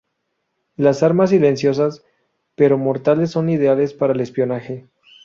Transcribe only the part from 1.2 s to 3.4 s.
silenciosas, pero mortales